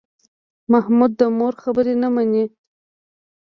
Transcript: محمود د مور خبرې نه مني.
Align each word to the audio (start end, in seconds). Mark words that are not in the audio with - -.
محمود 0.71 1.11
د 1.19 1.21
مور 1.37 1.53
خبرې 1.63 1.95
نه 2.01 2.09
مني. 2.15 2.45